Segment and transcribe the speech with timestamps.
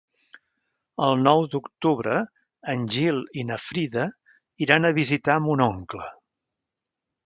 [1.07, 2.17] El nou d'octubre
[2.75, 4.09] en Gil i na Frida
[4.69, 6.13] iran a visitar mon oncle.